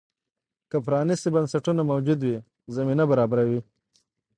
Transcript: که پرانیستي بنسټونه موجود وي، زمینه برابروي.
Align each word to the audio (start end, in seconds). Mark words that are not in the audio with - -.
که 0.69 0.77
پرانیستي 0.85 1.29
بنسټونه 1.35 1.81
موجود 1.91 2.19
وي، 2.23 2.37
زمینه 2.75 3.03
برابروي. 3.11 3.59